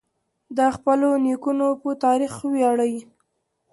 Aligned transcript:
د 0.57 0.59
خپلو 0.75 1.07
نیکونو 1.25 1.67
په 1.81 1.89
تاریخ 2.05 2.33
وویاړئ. 2.41 2.95